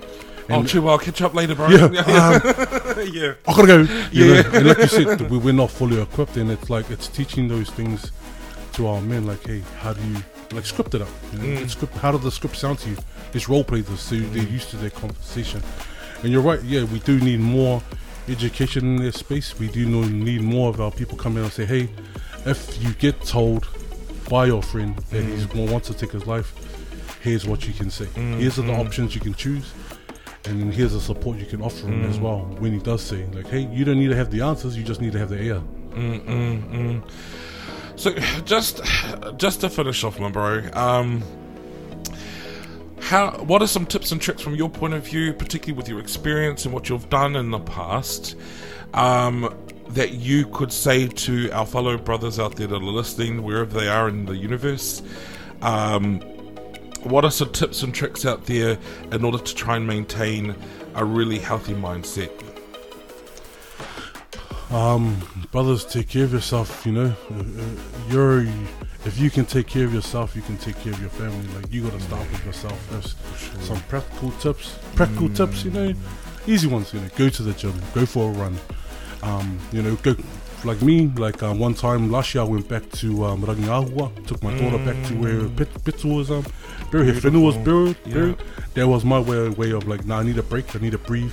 [0.50, 0.80] Oh, And- true.
[0.82, 1.68] Well, I'll catch up later, bro.
[1.68, 1.88] Yeah,
[3.02, 3.34] yeah.
[3.46, 3.78] I gotta go.
[4.12, 4.42] You Yeah.
[4.42, 7.48] know, and like you said, we- we're not fully equipped, and it's like it's teaching
[7.48, 8.12] those things
[8.74, 9.26] to our men.
[9.26, 10.16] Like, hey, how do you
[10.52, 11.08] like script it up?
[11.32, 11.68] You know, Mm.
[11.70, 11.94] Script.
[11.98, 12.96] How does the script sound to you?
[13.34, 15.62] Let's role play this so they're used to their conversation.
[16.22, 16.62] And you're right.
[16.64, 17.82] Yeah, we do need more
[18.28, 19.58] education in this space.
[19.58, 21.88] We do know, need more of our people come in and say, hey,
[22.46, 23.66] if you get told
[24.28, 25.52] by your friend that he's Mm.
[25.54, 26.52] going wants to take his life,
[27.22, 28.06] here's what you can say.
[28.14, 29.72] Here's are the options you can choose
[30.44, 32.10] and here's the support you can offer him Mm.
[32.10, 34.76] as well when he does say like hey you don't need to have the answers
[34.76, 35.60] you just need to have the ear
[37.96, 38.12] So,
[38.44, 38.80] just
[39.36, 40.62] just to finish off, my bro.
[40.74, 41.22] Um,
[43.08, 43.30] how?
[43.38, 46.66] What are some tips and tricks from your point of view, particularly with your experience
[46.66, 48.36] and what you've done in the past,
[48.92, 49.54] um,
[49.88, 53.88] that you could say to our fellow brothers out there that are listening, wherever they
[53.88, 55.00] are in the universe?
[55.62, 56.20] Um,
[57.02, 58.76] what are some tips and tricks out there
[59.10, 60.54] in order to try and maintain
[60.94, 62.30] a really healthy mindset?
[64.70, 65.16] um
[65.50, 67.64] brothers take care of yourself you know Uh, uh,
[68.10, 68.46] you're
[69.04, 71.46] if you can take care of yourself you can take care of your family.
[71.54, 72.78] Like you gotta start with yourself.
[72.90, 73.16] First
[73.64, 75.94] some practical tips practical tips you know.
[76.46, 77.08] Easy ones you know.
[77.16, 77.74] Go to the gym.
[77.94, 78.56] Go for a run.
[79.22, 80.14] Um you know go
[80.64, 84.42] like me like uh, one time last year I went back to um, Rangiahua took
[84.42, 86.44] my daughter back to where Pit, Pitu was um
[86.90, 88.14] buried her was buried, Yeah.
[88.14, 88.36] buried
[88.74, 90.74] that was my way, way of like nah I need a break.
[90.74, 91.32] I need to breathe.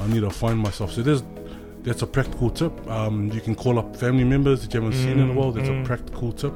[0.00, 0.92] I need to find myself.
[0.92, 1.22] So there's
[1.82, 2.72] that's a practical tip.
[2.90, 5.52] Um, you can call up family members that you haven't seen in a while.
[5.52, 6.52] That's a practical tip.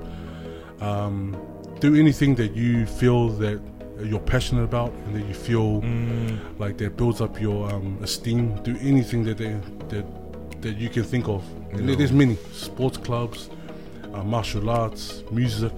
[0.81, 1.37] Um,
[1.81, 3.61] do anything that you feel that
[4.03, 5.81] you're passionate about and that you feel
[6.59, 8.61] like that builds up your um, esteem.
[8.63, 9.53] Do anything that they,
[9.89, 10.05] that
[10.63, 11.45] that you can think of.
[11.73, 13.51] And there's many sports clubs,
[14.15, 15.73] uh, martial arts, music.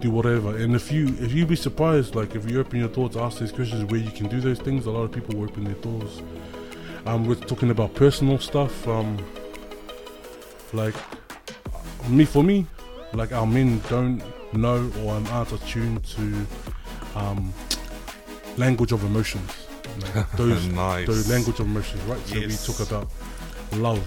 [0.00, 3.08] Do whatever, and if you if you be surprised, like if you open your door
[3.10, 5.48] to ask these questions where you can do those things, a lot of people will
[5.48, 6.20] open their doors.
[7.06, 8.86] Um, we're talking about personal stuff.
[8.86, 9.16] Um,
[10.74, 10.94] like
[12.08, 12.66] me for me,
[13.14, 14.22] like our men don't
[14.52, 16.46] know or aren't attuned to
[17.14, 17.52] um,
[18.56, 19.50] language of emotions.
[20.14, 21.06] Like those Nice.
[21.06, 22.20] those language of emotions, right?
[22.26, 22.66] So Yes.
[22.68, 23.10] we talk about
[23.80, 24.02] love,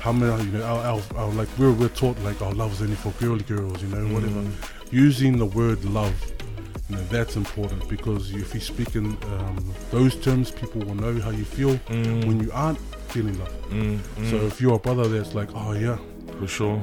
[0.00, 2.82] how many you know our, our, our like we're we're taught like our love is
[2.82, 4.42] only for girly girls, you know, whatever.
[4.90, 6.14] Using the word love,
[6.88, 11.20] you know, that's important because if you speak in um, those terms, people will know
[11.20, 11.76] how you feel
[12.26, 12.78] when you aren't
[13.12, 13.54] feeling love.
[14.30, 15.98] So if you're a brother that's like, oh yeah,
[16.38, 16.82] For sure.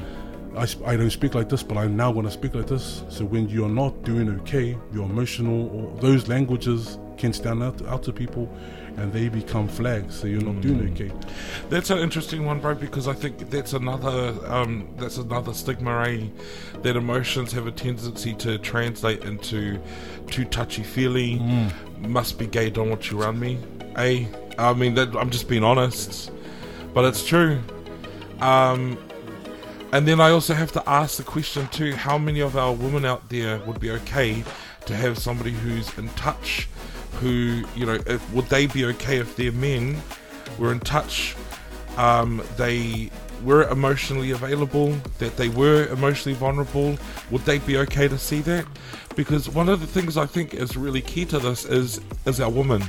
[0.58, 3.04] I, I don't speak like this, but I'm now going to speak like this.
[3.10, 8.04] So when you're not doing okay, you're emotional, or those languages can stand out, out
[8.04, 8.50] to people
[8.98, 10.16] and they become flags.
[10.20, 11.12] So you're not doing okay.
[11.70, 16.28] That's an interesting one, bro, because I think that's another um, that's another stigma, eh?
[16.82, 19.80] That emotions have a tendency to translate into
[20.28, 21.40] too touchy feely.
[22.00, 23.60] Must be gay, don't want you around me,
[23.96, 24.26] eh?
[24.58, 26.32] I mean, that, I'm just being honest,
[26.94, 27.62] but it's true.
[28.40, 28.98] Um,
[29.92, 33.06] and then I also have to ask the question too: How many of our women
[33.06, 34.44] out there would be okay
[34.86, 36.68] to have somebody who's in touch?
[37.20, 39.98] Who you know, if, would they be okay if their men
[40.58, 41.36] were in touch?
[41.98, 43.10] Um, they
[43.44, 46.98] were emotionally available, that they were emotionally vulnerable.
[47.32, 48.66] Would they be okay to see that?
[49.16, 52.52] Because one of the things I think is really key to this is is our
[52.52, 52.84] woman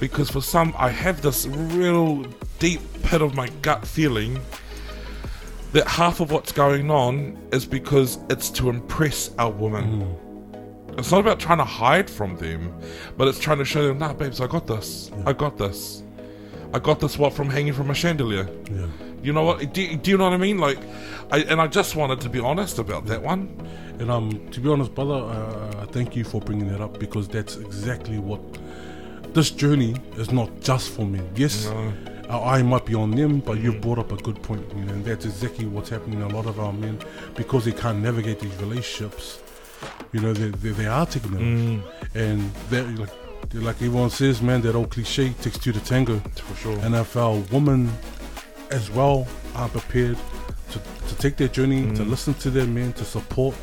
[0.00, 2.24] because for some I have this real
[2.58, 4.38] deep pit of my gut feeling
[5.74, 10.16] that half of what's going on is because it's to impress our women.
[10.96, 12.72] It's not about trying to hide from them,
[13.16, 15.10] but it's trying to show them, nah, babes, I got this.
[15.26, 16.04] I got this.
[16.72, 18.48] I got this what from hanging from a chandelier.
[18.70, 18.86] Yeah.
[19.20, 19.72] You know what?
[19.74, 20.58] Do, do you know what I mean?
[20.58, 20.78] Like,
[21.32, 23.48] I, and I just wanted to be honest about that one.
[23.98, 27.56] And um, to be honest, brother, uh, thank you for bringing that up because that's
[27.56, 28.40] exactly what
[29.34, 31.28] this journey is not just for men.
[31.34, 31.92] Yes, No.
[32.28, 34.92] Our eye might be on them, but you've brought up a good point, you know,
[34.94, 36.98] and that's exactly what's happening to a lot of our men
[37.34, 39.40] because they can't navigate these relationships.
[40.12, 41.82] You know, they, they, they are taking them,
[42.14, 43.10] and that like
[43.52, 46.18] like everyone says, man, that old cliche takes two to tango.
[46.36, 46.78] For sure.
[46.80, 47.90] And if our women
[48.70, 50.16] as well are prepared
[50.72, 51.96] to, to take their journey, Mm.
[51.96, 53.54] to listen to their men, to support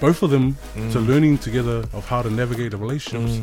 [0.00, 0.92] both of them Mm.
[0.92, 3.40] to learning together of how to navigate the relationships.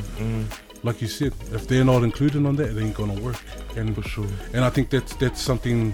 [0.84, 3.38] Like you said, if they're not included on that, it ain't gonna work.
[3.76, 4.26] And For sure.
[4.54, 5.94] and I think that's that's something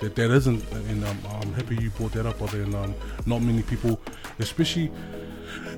[0.00, 0.62] that that isn't.
[0.72, 2.38] And um, I'm happy you brought that up.
[2.38, 2.94] But then um,
[3.26, 4.00] not many people,
[4.38, 4.90] especially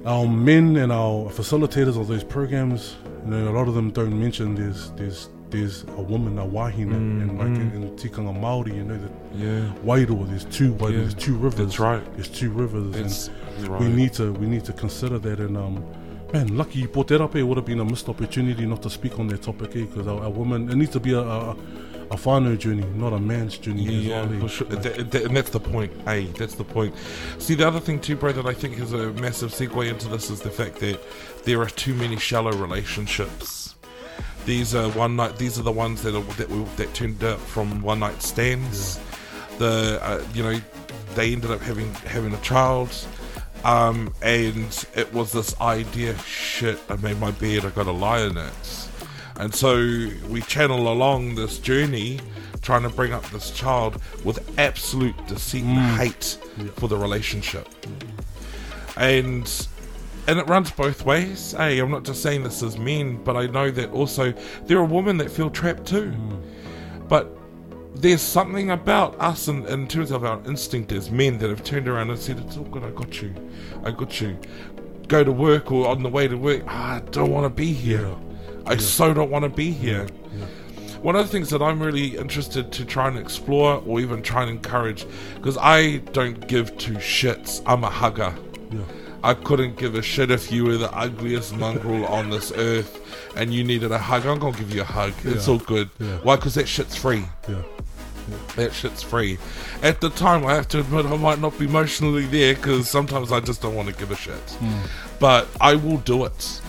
[0.05, 4.19] our men and our facilitators of those programs, you know, a lot of them don't
[4.19, 8.85] mention there's there's there's a woman, a wahine, and like in, in tikanga Maori, you
[8.85, 9.71] know that Yeah.
[9.85, 11.59] wairua, there's two wairua, Yeah, there's two rivers.
[11.59, 12.03] that's right.
[12.17, 13.81] There's two rivers, That's and right.
[13.81, 15.41] we need to we need to consider that.
[15.41, 15.85] And um,
[16.33, 17.37] man, lucky you brought that up.
[17.37, 19.81] It would have been a missed opportunity not to speak on that topic, eh?
[19.85, 21.51] Because our, our woman, it needs to be a a,
[22.11, 23.83] a whānau journey, not a man's journey.
[23.83, 24.41] Yeah, well, eh?
[24.41, 24.67] for sure.
[24.69, 25.93] Like, Th- th- and that's the point.
[26.05, 26.95] Hey, that's the point.
[27.39, 30.31] See, the other thing too, bro, that I think is a massive segue into this
[30.31, 31.01] is the fact that
[31.45, 33.75] there are too many shallow relationships.
[34.45, 35.37] These are one night.
[35.39, 38.99] These are the ones that are, that we, that turned up from one night stands.
[39.59, 40.61] The uh, you know
[41.15, 42.91] they ended up having having a child.
[43.65, 48.37] Um, and it was this idea, shit, I made my bed, I gotta lie in
[48.37, 48.89] it.
[49.37, 49.77] And so
[50.29, 52.21] we channel along this journey
[52.61, 56.39] trying to bring up this child with absolute deceit and hate
[56.77, 57.69] for the relationship.
[58.97, 59.51] And
[60.29, 61.53] and it runs both ways.
[61.53, 64.33] Hey, I'm not just saying this as men, but I know that also
[64.67, 66.15] there are women that feel trapped too.
[67.09, 67.37] But
[67.95, 71.89] there's something about us in, in terms of our instinct as men that have turned
[71.89, 73.35] around and said, It's all good, I got you.
[73.85, 74.37] I got you.
[75.09, 77.73] Go to work or on the way to work, "Ah, I don't want to be
[77.73, 78.09] here.
[78.65, 80.07] I so don't want to be here.
[81.03, 84.43] One of the things that I'm really interested to try and explore or even try
[84.43, 88.33] and encourage, because I don't give two shits, I'm a hugger.
[88.71, 88.79] yeah,
[89.25, 93.01] I couldn't give a shit if you were the ugliest mongrel on this earth
[93.37, 94.25] and you needed a hug.
[94.27, 95.13] I'm gonna give you a hug.
[95.25, 95.53] It's Yeah.
[95.55, 95.91] all good.
[95.99, 96.19] Yeah.
[96.23, 96.37] Why?
[96.37, 97.25] Because that shit's free.
[97.49, 97.57] yeah,
[98.57, 99.39] That shit's free.
[99.83, 103.33] At the time, I have to admit, I might not be emotionally there because sometimes
[103.33, 104.59] I just don't want to give a shit.
[105.19, 106.61] But I will do it.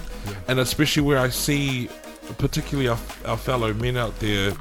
[0.48, 1.90] And especially where I see,
[2.38, 4.54] particularly our, our fellow men out there,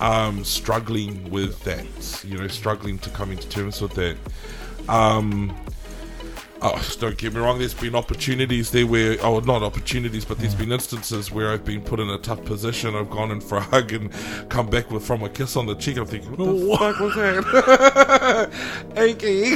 [0.00, 4.16] um, struggling with that, you know, struggling to come into terms with that.
[4.88, 5.54] Um,
[6.66, 7.58] Oh, don't get me wrong.
[7.58, 11.82] There's been opportunities there where, oh, not opportunities, but there's been instances where I've been
[11.82, 12.94] put in a tough position.
[12.96, 14.10] I've gone in for a hug and
[14.48, 15.98] come back with from a kiss on the cheek.
[15.98, 18.50] I'm thinking, what the fuck was that?
[18.96, 19.54] okay,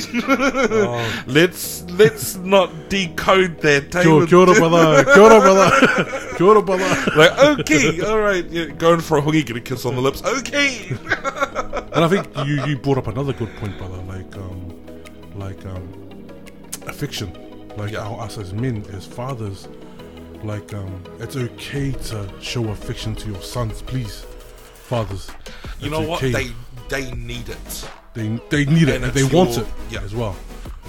[0.84, 1.24] Oh.
[1.26, 3.90] let's let's not decode that.
[3.90, 5.04] Kia, kia ora, brother.
[5.04, 5.70] Kia ora, brother.
[6.36, 7.12] Kia ora, brother.
[7.16, 10.22] like, okay, all right, yeah, going for a huggy, get a kiss on the lips.
[10.22, 10.88] Okay,
[11.94, 13.96] And I think you, you brought up another good point, brother.
[14.02, 14.74] Like um,
[15.36, 15.97] like um,
[16.88, 17.32] affection.
[17.76, 18.00] Like Yeah.
[18.06, 19.68] our, us as men, as fathers,
[20.42, 24.24] like um, it's okay to show affection to your sons, please.
[24.88, 25.30] fathers.
[25.80, 26.20] You know what?
[26.20, 26.50] They
[26.88, 27.88] they need it.
[28.14, 30.00] they they need it And and they it's want it yeah.
[30.02, 30.34] as well.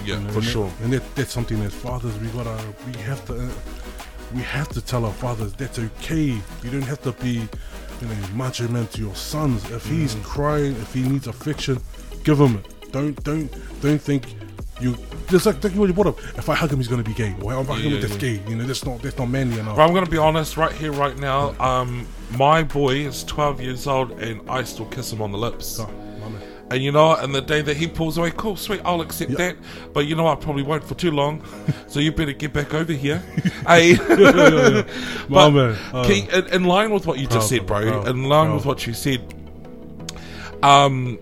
[0.05, 0.71] Yeah, You know, for and that- sure.
[0.83, 2.57] and that, that's something as fathers we gotta
[2.87, 3.49] we have to uh,
[4.33, 6.27] we have to tell our fathers that's okay.
[6.63, 7.33] You don't have to be
[8.01, 9.69] you know macho man to your sons.
[9.71, 10.23] If he's Mm.
[10.23, 11.81] crying, if he needs affection,
[12.23, 12.91] give him it.
[12.93, 13.49] Don't don't
[13.81, 14.23] don't think
[14.79, 14.97] you
[15.29, 16.19] just like like what you brought up.
[16.37, 17.35] If I hug him, he's gonna be gay.
[17.41, 18.19] Or if I hug him, Yeah, that's yeah.
[18.19, 18.41] gay.
[18.47, 19.75] You know that's not that's not manly enough.
[19.75, 21.55] But I'm gonna be honest right here, right now.
[21.59, 25.79] Um, my boy is 12 years old, and I still kiss him on the lips.
[25.79, 25.89] Oh.
[26.71, 27.15] And you know?
[27.15, 29.37] And the day that he pulls away, cool, sweet, I'll accept Yeah.
[29.37, 29.55] that.
[29.91, 30.27] But you know?
[30.27, 31.41] I probably won't for too long.
[31.87, 33.17] so you better get back over here.
[33.67, 34.85] hey, My
[35.29, 35.77] But man.
[35.91, 38.03] Uh, in, in line with what you just Oh, said, bro.
[38.05, 39.33] in line with what you said.
[40.61, 41.17] Um.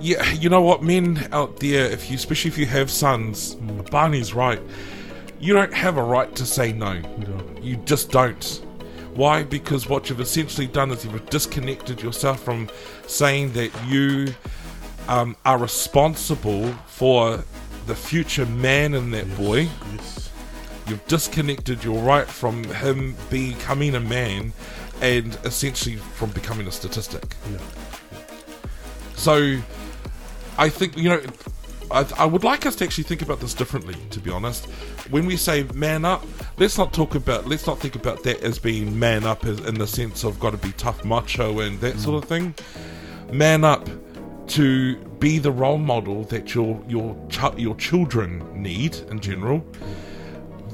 [0.00, 3.54] Yeah, you know what, men out there, if you, especially if you have sons.
[3.90, 4.60] Barney's right.
[5.38, 6.92] You don't have a right to say no.
[6.92, 7.60] Yeah.
[7.60, 8.62] You just don't.
[9.14, 9.42] Why?
[9.42, 12.70] Because what you've essentially done is you've disconnected yourself from
[13.06, 14.32] saying that you
[15.08, 17.44] um, are responsible for
[17.86, 19.68] the future man in that boy.
[19.96, 20.30] Yes.
[20.86, 24.52] You've disconnected your right from him becoming a man
[25.02, 27.36] and essentially from becoming a statistic.
[27.50, 27.58] Yeah.
[29.16, 29.60] So,
[30.60, 31.22] I think you know,
[31.90, 33.96] I, I would like us to actually think about this differently.
[34.10, 34.66] To be honest,
[35.08, 36.22] when we say man up,
[36.58, 39.76] let's not talk about let's not think about that as being man up as in
[39.76, 42.54] the sense of got to be tough macho and that sort of thing.
[43.32, 43.88] Man up
[44.48, 49.64] to be the role model that your your ch- your children need in general.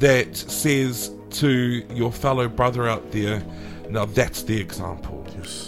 [0.00, 3.42] That says to your fellow brother out there,
[3.88, 5.24] now that's the example.
[5.38, 5.65] Yes.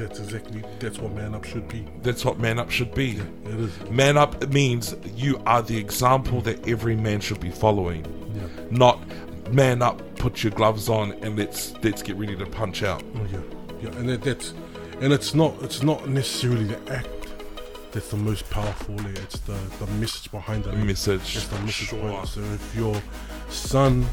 [0.00, 0.06] Yeah.
[0.06, 1.86] That's exactly that's what man up should be.
[2.02, 3.18] That's what man up should be.
[3.44, 3.90] It is.
[3.90, 8.04] Man up means you are the example that every man should be following.
[8.34, 8.64] Yeah.
[8.70, 8.98] Not
[9.52, 13.02] man up, put your gloves on, and let's let's get ready to punch out.
[13.16, 13.40] Oh yeah,
[13.82, 14.54] yeah, and that, that's
[15.00, 17.08] and it's not it's not necessarily the act
[17.92, 18.94] that's the most powerful.
[19.08, 20.74] It's the the message behind it.
[20.74, 20.84] eh.
[20.84, 21.36] Message.
[21.36, 22.00] It's the message Sure.
[22.00, 22.28] behind it.
[22.28, 23.02] So if your
[23.48, 24.06] son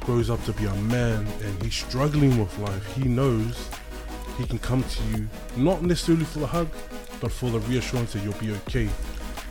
[0.00, 3.68] grows up to be a man and he's struggling with life, he knows
[4.38, 6.68] he can come to you not necessarily for the hug,
[7.20, 8.88] but for the reassurance that you'll be okay.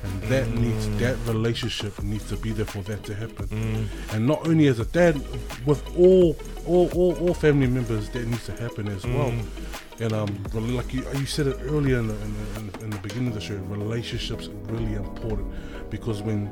[0.03, 0.59] And that mm.
[0.59, 3.47] needs that relationship needs to be there for that to happen.
[3.47, 4.13] Mm.
[4.13, 5.15] And not only as a dad,
[5.65, 9.31] with all all, all, all family members, that needs to happen as well.
[9.31, 9.45] Mm.
[9.99, 12.89] And um, like you, you said it earlier in the, in, the, in, the, in
[12.89, 15.51] the beginning of the show, relationships are really important
[15.89, 16.51] because when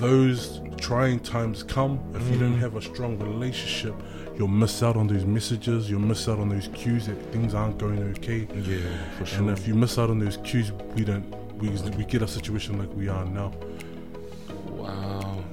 [0.00, 3.94] those trying times come, if you don't have a strong relationship,
[4.36, 5.90] you'll miss out on those messages.
[5.90, 8.48] You'll miss out on those cues that things aren't going okay.
[8.54, 8.78] Yeah,
[9.18, 9.38] for sure.
[9.40, 11.24] And if you miss out on those cues, we don't.
[11.58, 13.52] We, we get a situation like we are now.
[14.70, 15.44] Wow.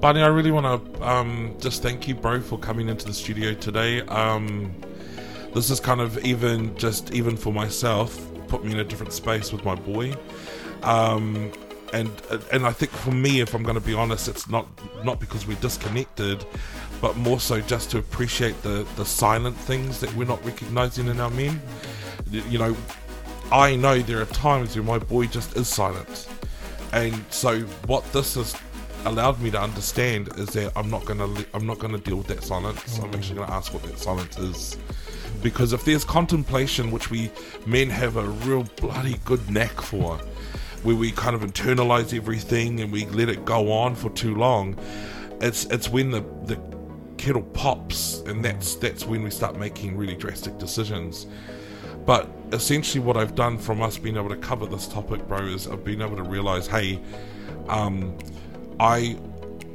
[0.00, 3.54] Barney, I really want to um, just thank you, bro, for coming into the studio
[3.54, 4.00] today.
[4.02, 4.74] Um,
[5.54, 9.52] this is kind of even just even for myself, put me in a different space
[9.52, 10.12] with my boy.
[10.82, 11.52] Um,
[11.92, 12.10] and
[12.52, 14.66] and I think for me, if I'm going to be honest, it's not
[15.04, 16.44] not because we're disconnected,
[17.00, 21.20] but more so just to appreciate the the silent things that we're not recognizing in
[21.20, 21.60] our men.
[22.30, 22.76] You know,
[23.50, 26.28] I know there are times when my boy just is silent.
[26.92, 28.54] And so what this has
[29.04, 32.28] allowed me to understand is that I'm not gonna li- I'm not gonna deal with
[32.28, 32.98] that silence.
[32.98, 33.16] I'm mm.
[33.16, 34.78] actually gonna ask what that silence is.
[35.42, 37.30] Because if there's contemplation, which we
[37.66, 40.20] men have a real bloody good knack for,
[40.82, 44.78] where we kind of internalize everything and we let it go on for too long,
[45.40, 46.58] it's it's when the the
[47.16, 51.26] kettle pops and that's that's when we start making really drastic decisions.
[52.04, 55.68] But essentially, what I've done from us being able to cover this topic, bro, is
[55.68, 57.00] I've been able to realize, hey,
[57.68, 58.16] um,
[58.80, 59.16] I,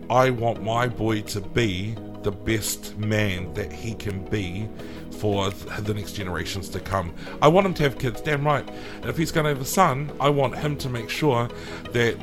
[0.09, 1.95] I want my boy to be
[2.27, 4.67] the best man that he can be
[5.11, 7.13] for the next generations to come.
[7.41, 8.67] I want him to have kids, damn right.
[8.97, 11.47] And if he's going to have a son, I want him to make sure
[11.93, 12.17] that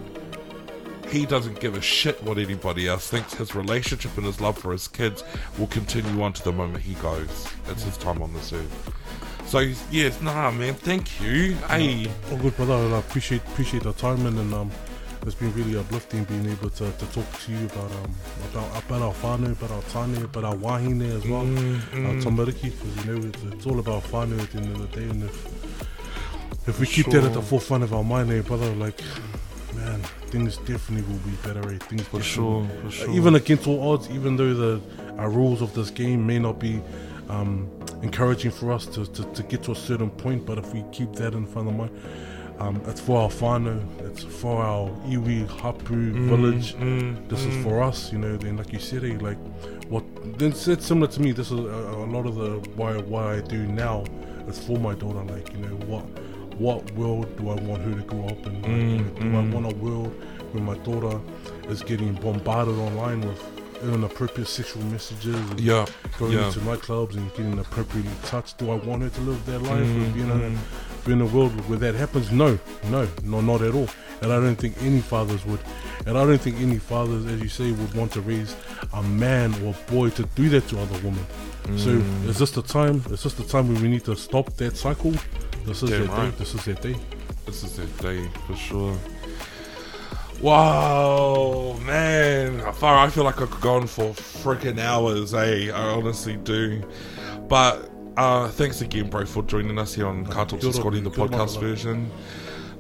[1.09, 3.33] he doesn't give a shit what anybody else thinks.
[3.33, 5.25] His relationship and his love for his kids
[5.59, 7.49] will continue on to the moment he goes.
[7.71, 8.93] It's his time on this earth.
[9.47, 10.75] So yes, nah, man.
[10.75, 11.55] Thank you.
[11.69, 12.75] Hey, Oh, good brother.
[12.75, 14.71] I appreciate appreciate the time and, and um,
[15.27, 18.15] it's been really uplifting being able to, to talk to you about um
[18.53, 22.97] about about our whānau, about our tāne, about our wahine as well, our tamariki, because
[22.97, 26.69] you know it's, it's all about whānau at the end of the day, and if
[26.69, 29.03] if we keep that at the forefront of our mind, eh, brother, like
[29.75, 31.73] man, things definitely will be better.
[31.73, 31.79] Eh?
[31.79, 33.11] Things for sure, for sure.
[33.11, 34.81] even against all odds, even though the
[35.19, 36.81] our rules of this game may not be
[37.29, 37.71] um,
[38.03, 41.13] encouraging for us to, to, to get to a certain point, but if we keep
[41.15, 41.91] that in front of mind,
[42.59, 46.75] um, it's for our whānau, it's for our iwi, hapu, village.
[46.77, 48.37] mm, This is for us, you know.
[48.37, 49.39] Then, like you said, eh, like
[49.89, 50.05] what
[50.41, 51.33] it's, it's similar to me.
[51.33, 54.05] This is a, a lot of the why why I do now
[54.49, 55.23] is for my daughter.
[55.25, 56.05] Like you know what
[56.59, 58.63] what world do I want her to grow up in?
[58.63, 60.13] Like, you know, do I want a world
[60.53, 61.21] where my daughter
[61.69, 63.43] is getting bombarded online with
[63.93, 65.37] inappropriate sexual messages?
[65.59, 65.87] Yeah.
[66.19, 66.47] going Yeah.
[66.47, 68.59] into nightclubs and getting appropriately touched.
[68.59, 69.81] Do I want her to live that life?
[69.87, 70.39] Mm, being, in a,
[71.05, 72.31] being in a world where that happens?
[72.31, 72.59] No,
[72.91, 73.89] no, no, not at all.
[74.23, 75.61] And I don't think any fathers would.
[76.07, 78.55] And I don't think any fathers, as you say, would want to raise
[78.93, 81.27] a man or a boy to do that to other women.
[81.77, 82.29] So Mm.
[82.29, 83.03] is this the time?
[83.11, 85.13] Is this the time when we need to stop that cycle?
[85.67, 86.31] This is Damn that right.
[86.31, 86.37] day.
[86.39, 86.97] This is that day.
[87.47, 88.97] This is that day for sure.
[90.41, 92.61] Wow, man.
[92.75, 95.71] Far, I feel like I could go on for freaking hours, eh?
[95.73, 96.83] I honestly do.
[97.49, 100.97] But uh, thanks again, bro, for joining us here on Car Talks Kia with ora,
[100.97, 102.11] Scotty, the podcast version.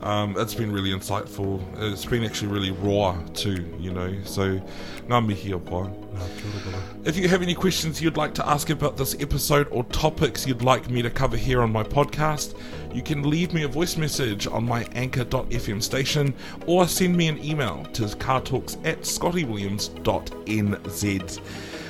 [0.04, 1.60] Um, it's been really insightful.
[1.78, 4.14] It's been actually really raw too, you know.
[4.24, 4.60] So,
[5.08, 5.84] ngā mihi o pai.
[5.84, 6.82] Nah, kia ora, brother.
[7.06, 10.60] If you have any questions you'd like to ask about this episode or topics you'd
[10.60, 12.54] like me to cover here on my podcast,
[12.92, 16.34] you can leave me a voice message on my anchor.fm station
[16.66, 21.40] or send me an email to cartalks at scottywilliams.nz.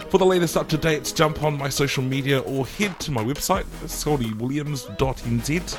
[0.08, 3.24] For the latest up to dates, jump on my social media or head to my
[3.24, 5.78] website, scottywilliams.nz.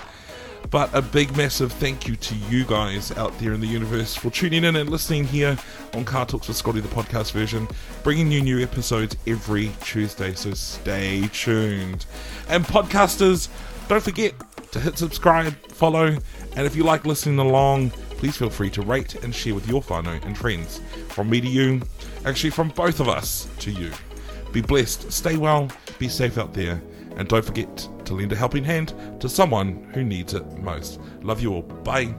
[0.70, 4.30] But a big, massive thank you to you guys out there in the universe for
[4.30, 5.58] tuning in and listening here
[5.94, 7.68] on Car Talks with Scotty, the podcast version,
[8.04, 10.34] bringing you new episodes every Tuesday.
[10.34, 12.06] So stay tuned.
[12.50, 13.50] And podcasters,
[13.88, 14.34] don't forget
[14.72, 16.18] to hit subscribe, follow,
[16.56, 19.82] and if you like listening along, please feel free to rate and share with your
[19.82, 20.82] whānau and friends.
[21.10, 21.82] From me to you,
[22.26, 23.92] actually from both of us to you.
[24.52, 26.82] Be blessed, stay well, be safe out there,
[27.18, 31.00] and don't forget to lend a helping hand to someone who needs it most.
[31.22, 31.62] Love you all.
[31.62, 32.14] Bye.